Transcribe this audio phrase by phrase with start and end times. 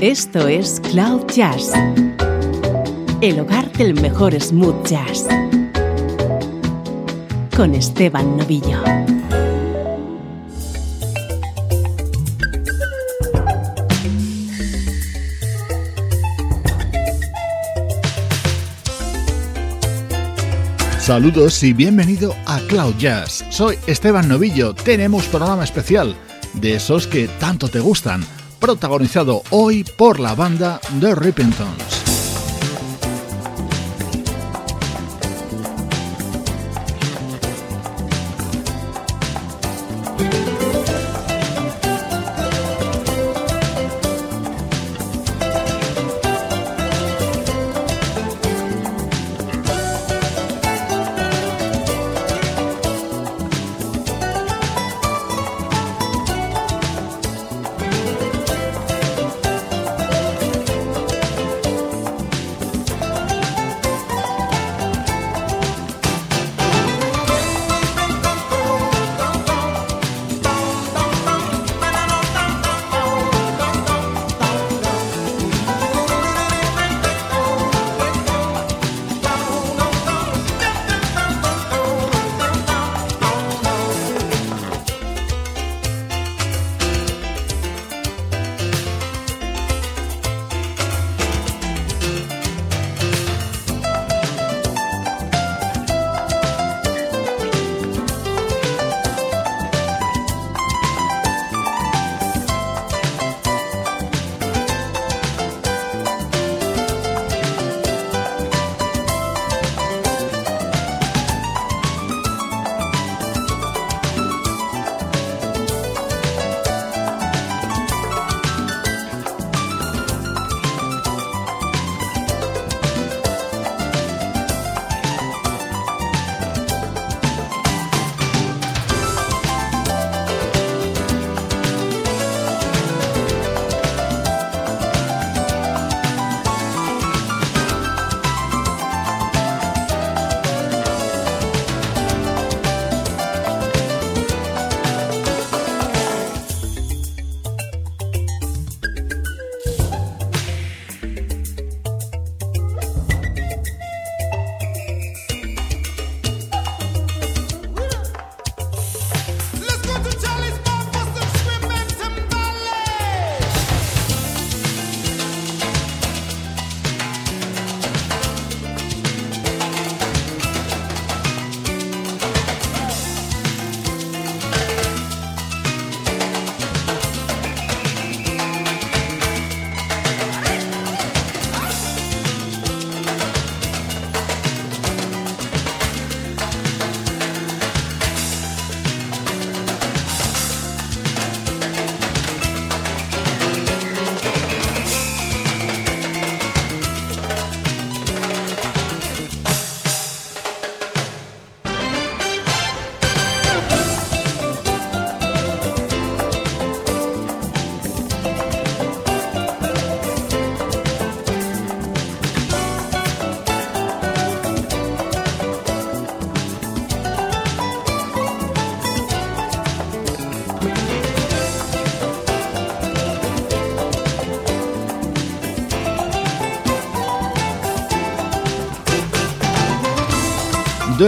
[0.00, 1.72] Esto es Cloud Jazz,
[3.20, 5.26] el hogar del mejor smooth jazz,
[7.56, 8.80] con Esteban Novillo.
[21.00, 23.44] Saludos y bienvenido a Cloud Jazz.
[23.50, 24.76] Soy Esteban Novillo.
[24.76, 26.14] Tenemos programa especial
[26.52, 32.07] de esos que tanto te gustan protagonizado hoy por la banda The Rippingtons.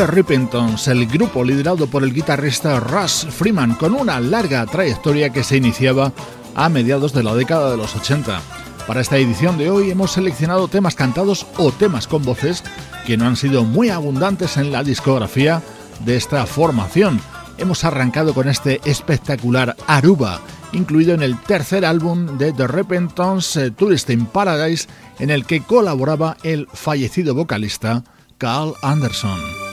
[0.00, 5.44] The Rippingtons, el grupo liderado por el guitarrista Russ Freeman, con una larga trayectoria que
[5.44, 6.10] se iniciaba
[6.54, 8.40] a mediados de la década de los 80.
[8.86, 12.64] Para esta edición de hoy hemos seleccionado temas cantados o temas con voces
[13.06, 15.60] que no han sido muy abundantes en la discografía
[16.06, 17.20] de esta formación.
[17.58, 20.40] Hemos arrancado con este espectacular Aruba,
[20.72, 24.88] incluido en el tercer álbum de The Rippingtons, eh, Tourist in Paradise,
[25.18, 28.02] en el que colaboraba el fallecido vocalista
[28.38, 29.69] Carl Anderson.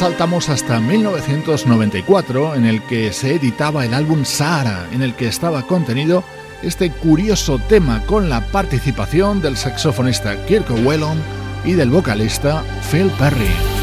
[0.00, 5.66] Saltamos hasta 1994 en el que se editaba el álbum Sahara, en el que estaba
[5.66, 6.24] contenido
[6.62, 11.18] este curioso tema con la participación del saxofonista Kirk Whelan
[11.66, 13.79] y del vocalista Phil Perry.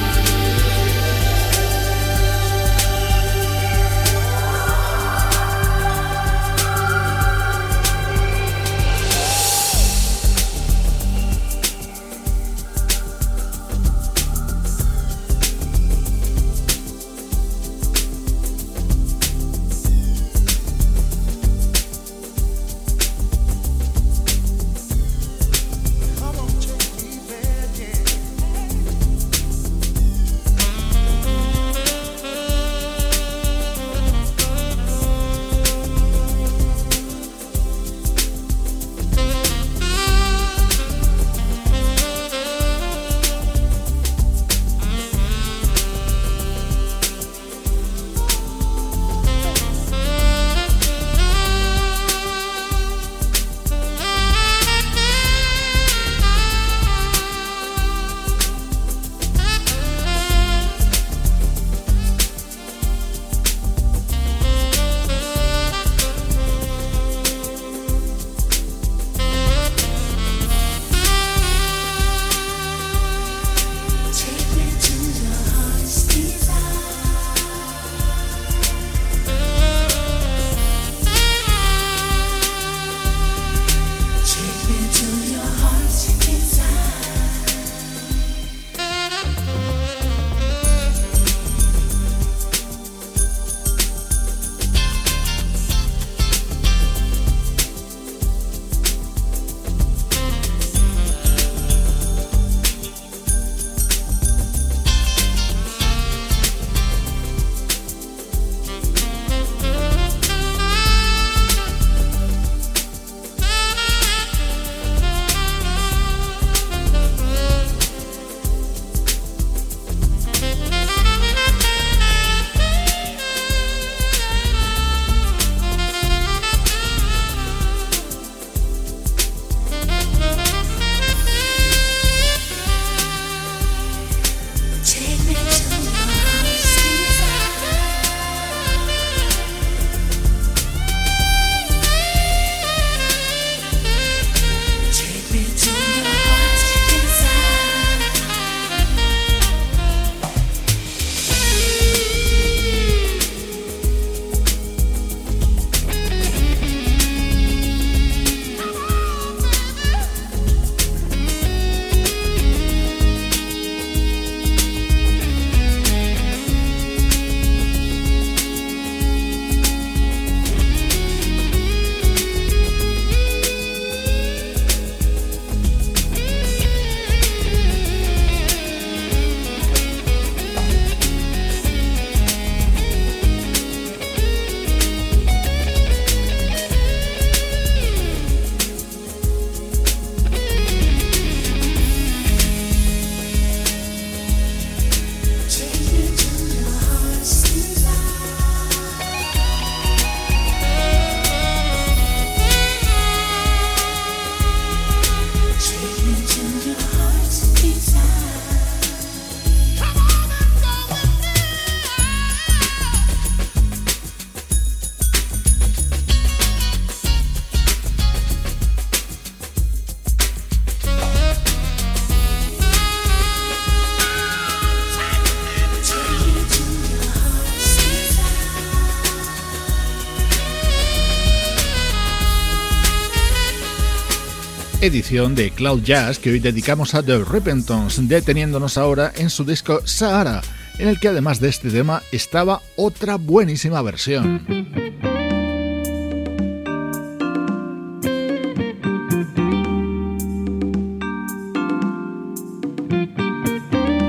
[234.82, 239.82] Edición de Cloud Jazz que hoy dedicamos a The Repentons, deteniéndonos ahora en su disco
[239.86, 240.42] Sahara,
[240.78, 244.46] en el que además de este tema estaba otra buenísima versión.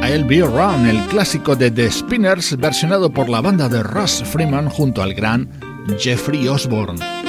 [0.02, 4.68] I'll Be Around, el clásico de The Spinners versionado por la banda de Russ Freeman
[4.68, 5.48] junto al gran
[5.98, 7.27] Jeffrey Osborne.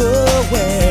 [0.00, 0.89] the way.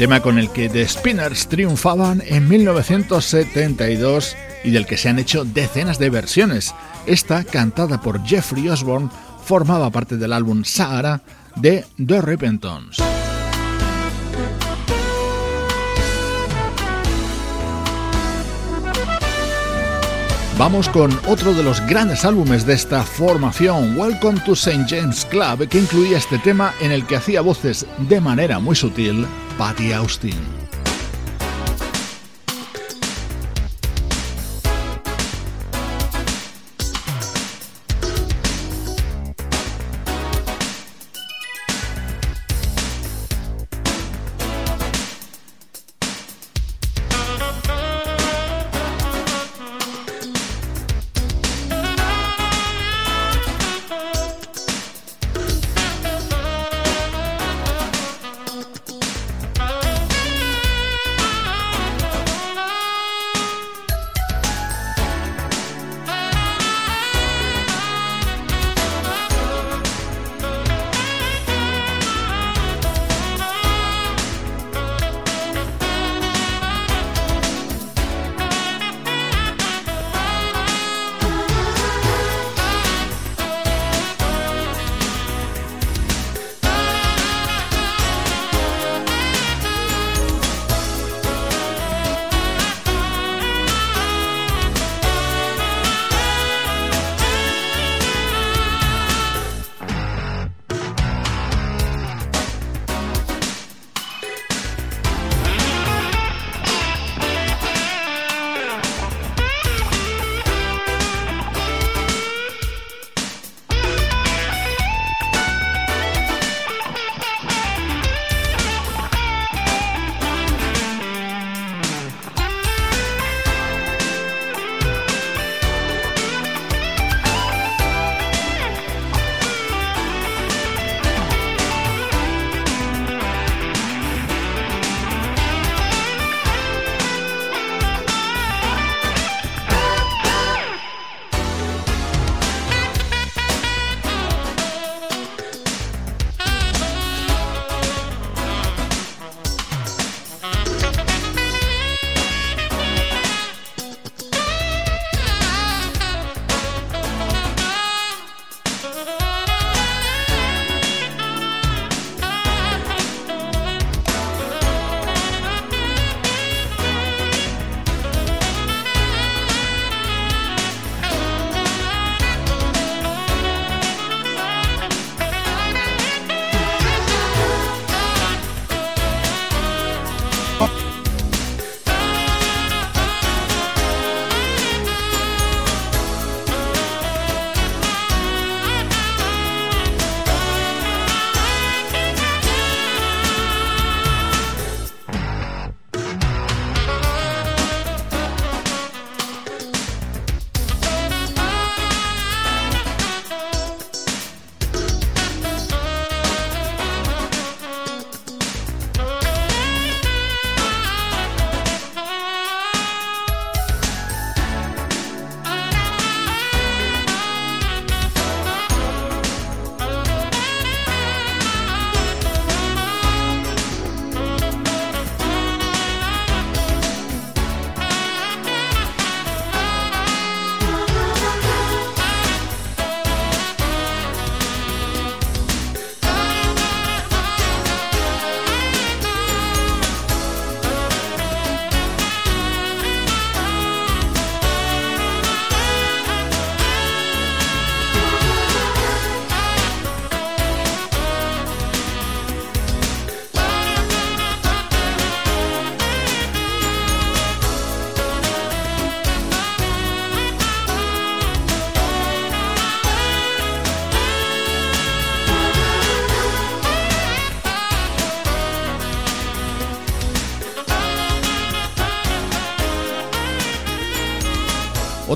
[0.00, 5.44] Tema con el que The Spinners triunfaban en 1972 y del que se han hecho
[5.44, 6.74] decenas de versiones.
[7.04, 9.10] Esta, cantada por Jeffrey Osborne,
[9.44, 11.20] formaba parte del álbum Sahara
[11.56, 13.09] de The Repentons.
[20.60, 24.84] Vamos con otro de los grandes álbumes de esta formación, Welcome to St.
[24.86, 29.26] James Club, que incluía este tema en el que hacía voces de manera muy sutil
[29.56, 30.59] Patty Austin.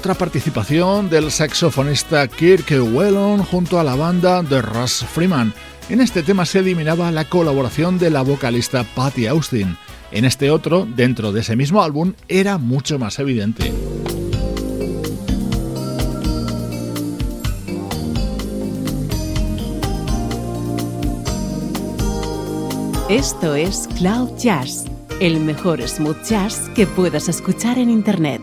[0.05, 5.55] Otra participación del saxofonista Kirk Whelan junto a la banda de Russ Freeman.
[5.89, 9.79] En este tema se eliminaba la colaboración de la vocalista Patty Austin.
[10.11, 13.73] En este otro, dentro de ese mismo álbum, era mucho más evidente.
[23.09, 24.85] Esto es Cloud Jazz,
[25.21, 28.43] el mejor smooth jazz que puedas escuchar en Internet,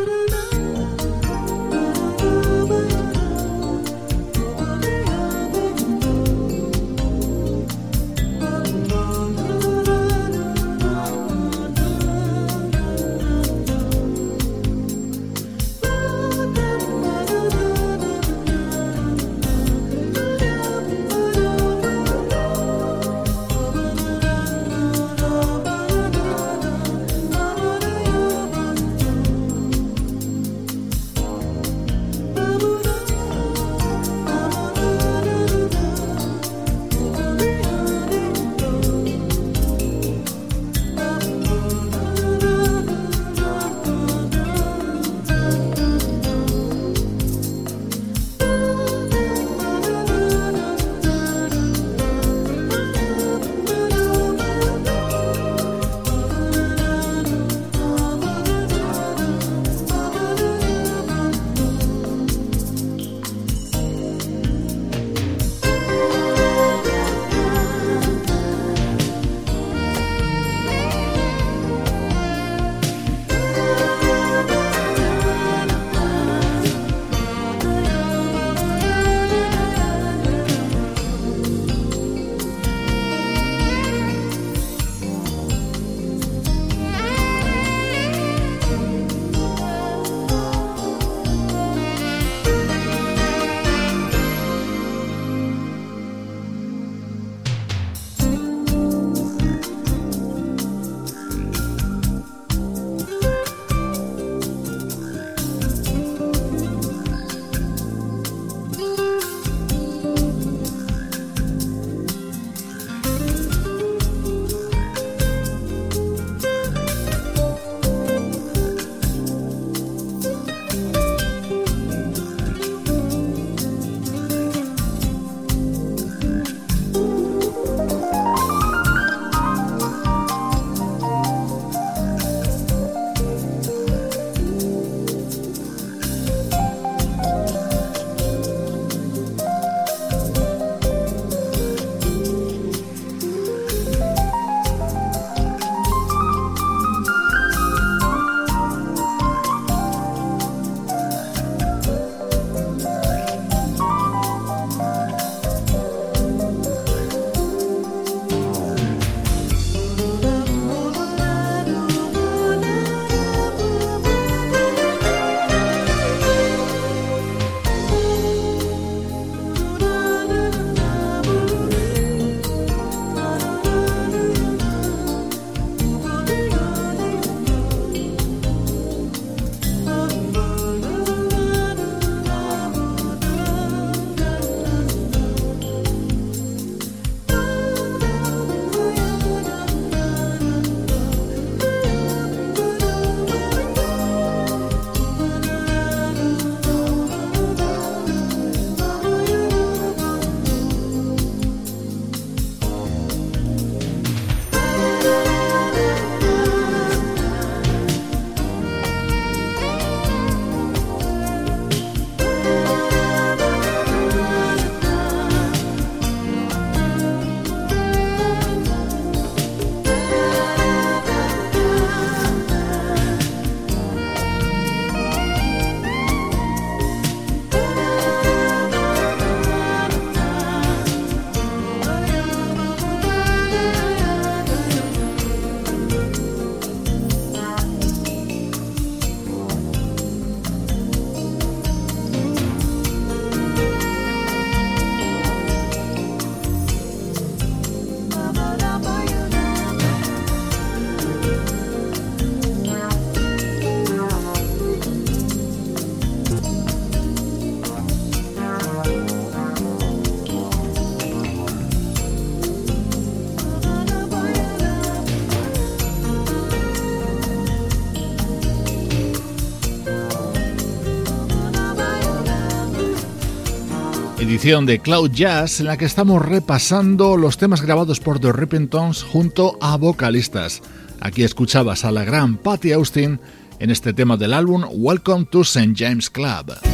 [274.41, 279.55] De Cloud Jazz en la que estamos repasando los temas grabados por The Rippingtons junto
[279.61, 280.63] a vocalistas.
[280.99, 283.19] Aquí escuchabas a la gran Patty Austin
[283.59, 285.73] en este tema del álbum Welcome to St.
[285.77, 286.70] James Club.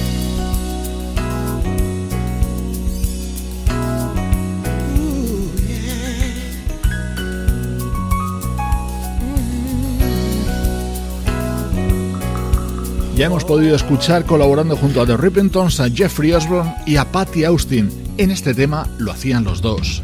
[13.18, 17.46] Ya hemos podido escuchar colaborando junto a The Rippingtons a Jeffrey Osborne y a Patty
[17.46, 17.90] Austin.
[18.20, 20.04] En este tema lo hacían los dos.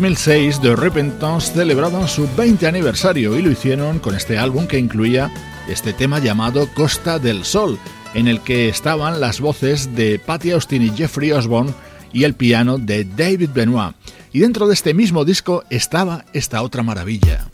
[0.00, 5.30] 2006, The Repentance celebraban su 20 aniversario y lo hicieron con este álbum que incluía
[5.68, 7.78] este tema llamado Costa del Sol,
[8.14, 11.74] en el que estaban las voces de Patty Austin y Jeffrey Osborne
[12.14, 13.94] y el piano de David Benoit.
[14.32, 17.49] Y dentro de este mismo disco estaba esta otra maravilla.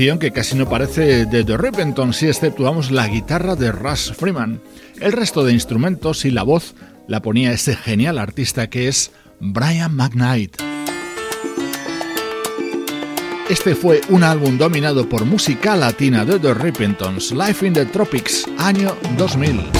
[0.00, 4.58] Que casi no parece de The Rippenton si exceptuamos la guitarra de Russ Freeman.
[4.98, 6.74] El resto de instrumentos y la voz
[7.06, 9.10] la ponía ese genial artista que es
[9.40, 10.56] Brian McKnight.
[13.50, 18.46] Este fue un álbum dominado por música latina de The Rippentons, Life in the Tropics,
[18.56, 19.79] año 2000.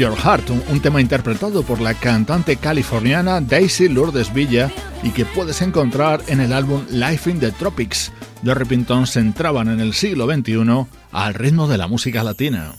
[0.00, 4.72] Your Heart, un, tema interpretado por la cantante californiana Daisy Lourdes Villa
[5.02, 8.10] y que puedes encontrar en el álbum Life in the Tropics.
[8.42, 12.72] The Repintons se entraban en el siglo XXI al ritmo de la música latina.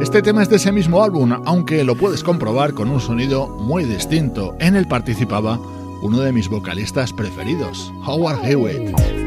[0.00, 3.82] Este tema es de ese mismo álbum, aunque lo puedes comprobar con un sonido muy
[3.82, 4.56] distinto.
[4.60, 5.58] En él participaba
[6.00, 9.19] uno de mis vocalistas preferidos, Howard Hewitt.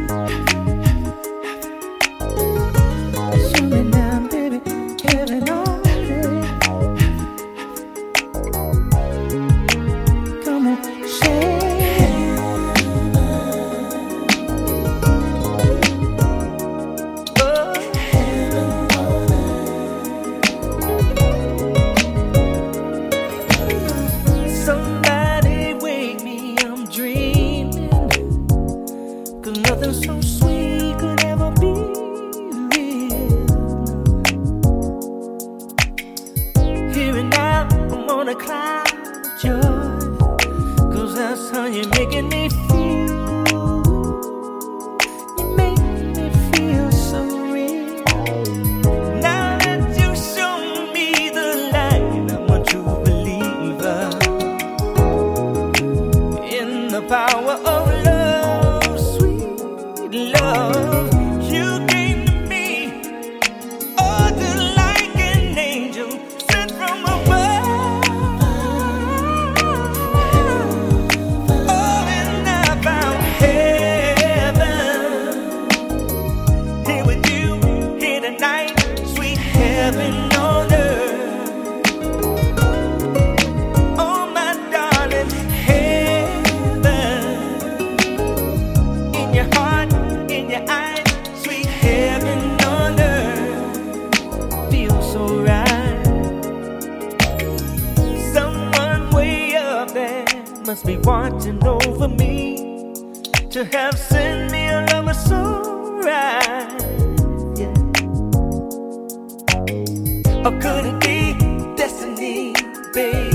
[112.93, 113.33] baby,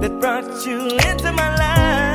[0.00, 2.09] that brought you into my life.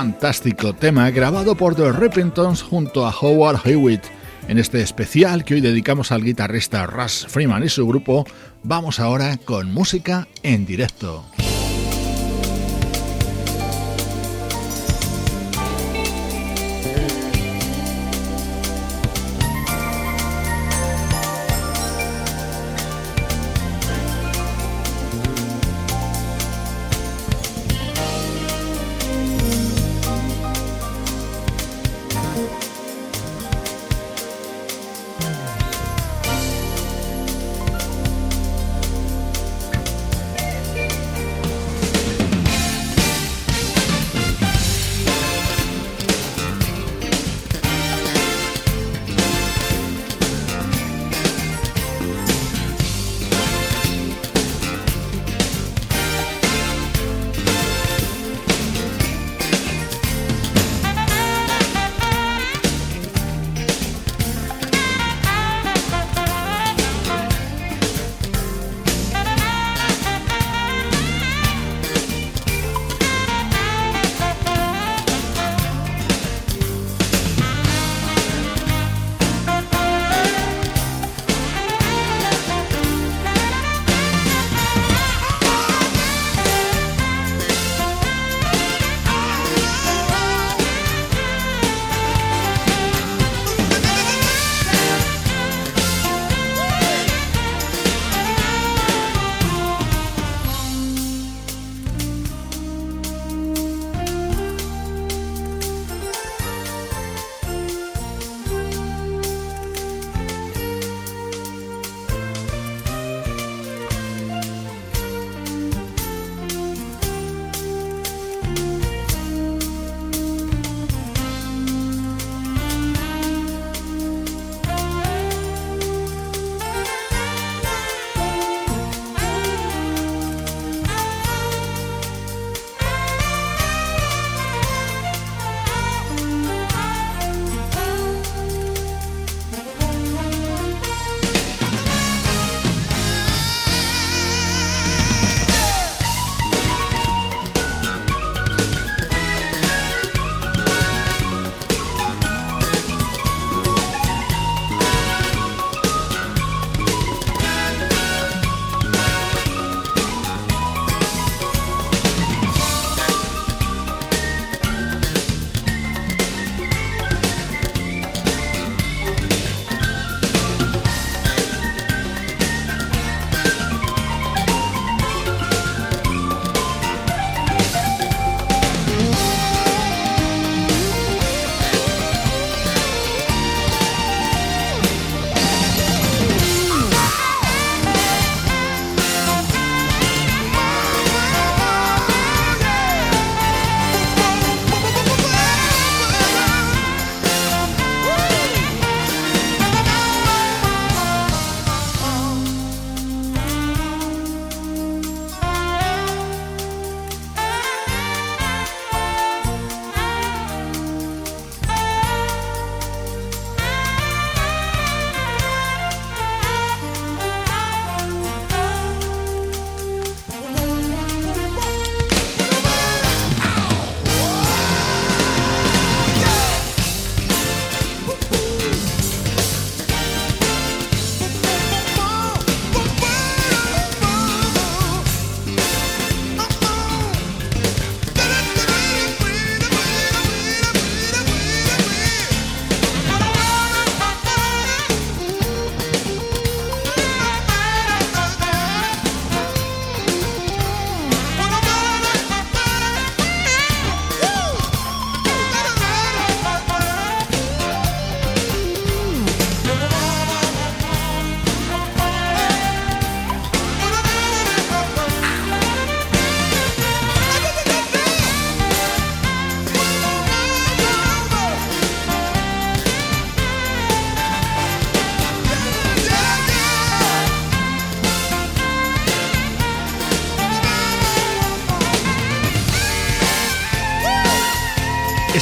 [0.00, 4.04] Fantástico tema grabado por The Repentons junto a Howard Hewitt.
[4.46, 8.24] En este especial que hoy dedicamos al guitarrista Russ Freeman y su grupo,
[8.62, 11.24] vamos ahora con música en directo.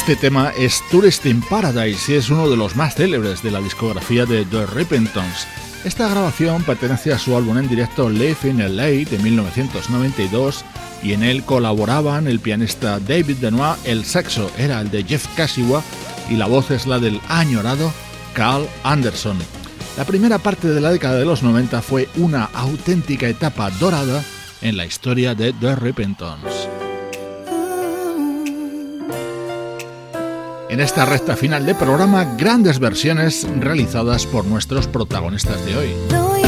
[0.06, 3.60] Este tema es Tourist in Paradise y es uno de los más célebres de la
[3.60, 5.48] discografía de The Rippingtons.
[5.82, 10.64] Esta grabación pertenece a su álbum en directo Live in LA de 1992
[11.02, 15.82] y en él colaboraban el pianista David Denois, el saxo era el de Jeff Kashiwa
[16.30, 17.92] y la voz es la del añorado
[18.32, 19.38] Carl Anderson.
[19.96, 24.22] La primera parte de la década de los 90 fue una auténtica etapa dorada
[24.62, 26.55] en la historia de The Rippingtons.
[30.76, 36.45] En esta recta final de programa grandes versiones realizadas por nuestros protagonistas de hoy.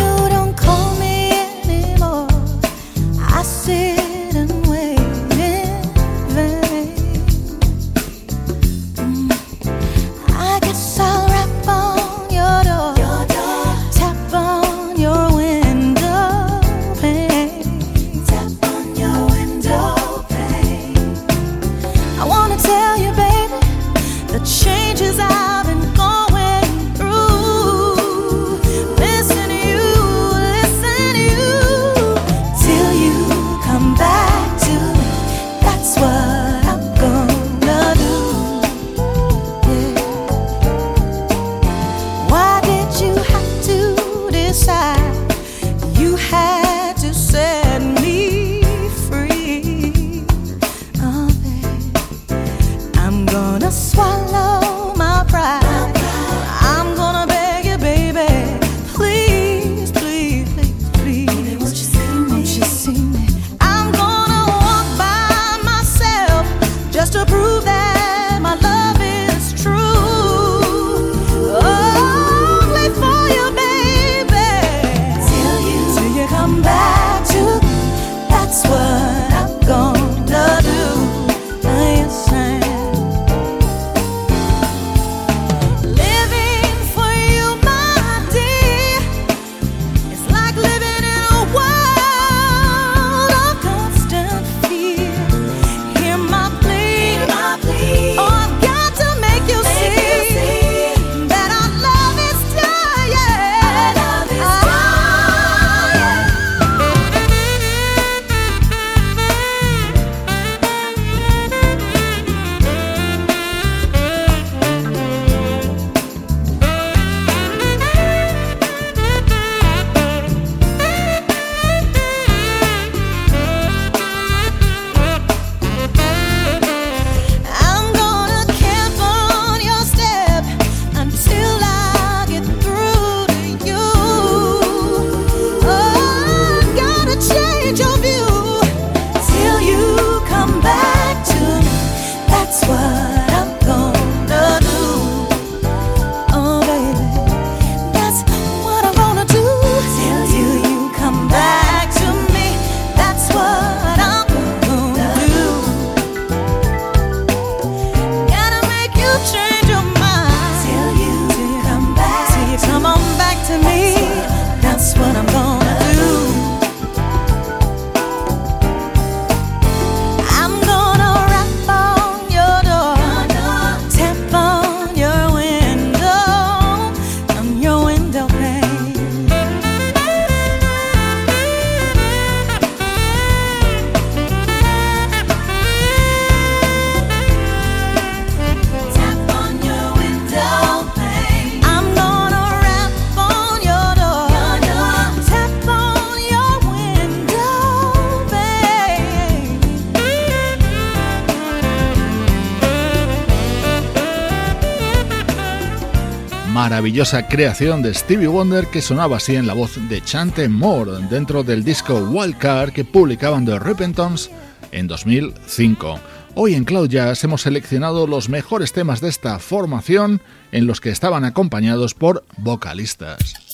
[206.58, 211.44] Maravillosa creación de Stevie Wonder que sonaba así en la voz de Chante Moore dentro
[211.44, 214.28] del disco Wildcard que publicaban The Repentons
[214.72, 216.00] en 2005.
[216.34, 220.90] Hoy en Cloud Jazz hemos seleccionado los mejores temas de esta formación en los que
[220.90, 223.47] estaban acompañados por vocalistas.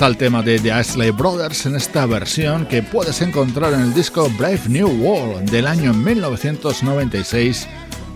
[0.00, 4.30] Inmortal tema de The Ashley Brothers en esta versión que puedes encontrar en el disco
[4.38, 7.68] Brave New World del año 1996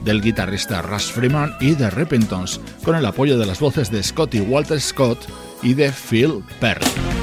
[0.03, 4.41] del guitarrista Russ Freeman y The Rippingtons, con el apoyo de las voces de Scotty
[4.41, 5.19] Walter Scott
[5.63, 7.14] y de Phil Perry.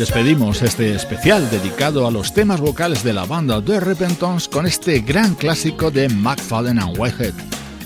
[0.00, 5.00] Despedimos este especial dedicado a los temas vocales de la banda The Repentons con este
[5.00, 7.34] gran clásico de McFadden and Whitehead.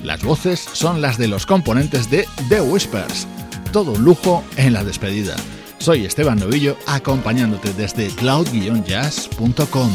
[0.04, 3.26] Las voces son las de los componentes de The Whispers.
[3.72, 5.34] Todo un lujo en la despedida.
[5.78, 9.90] Soy Esteban Novillo acompañándote desde cloud-jazz.com.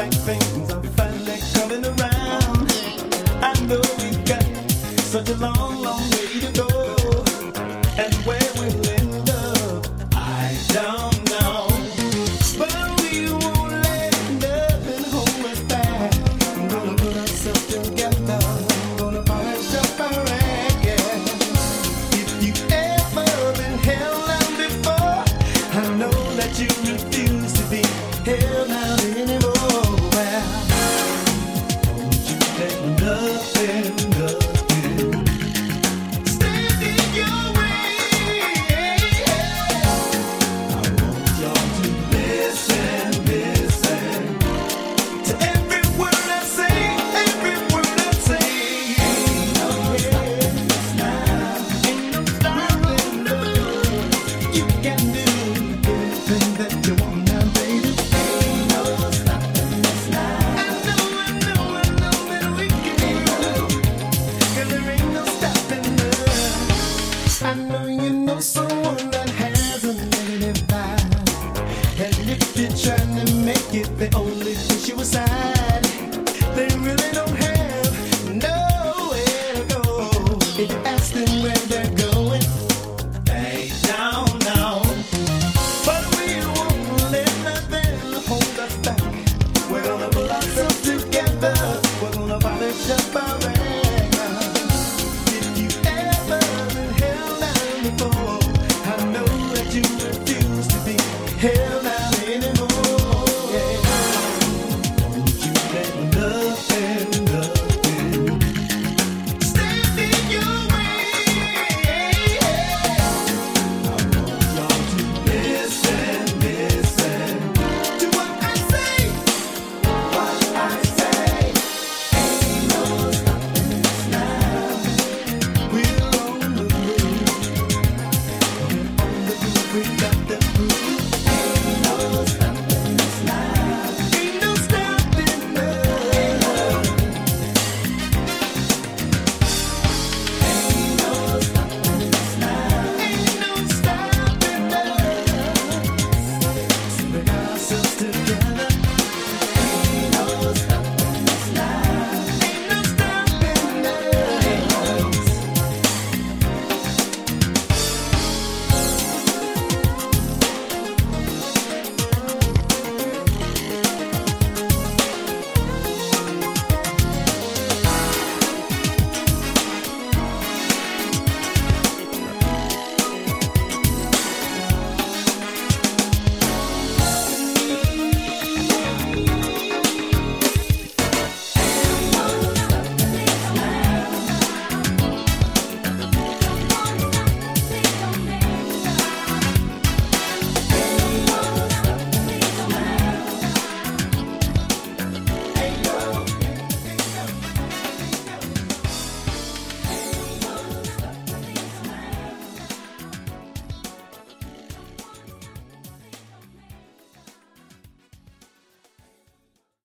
[0.00, 0.39] Bang thing.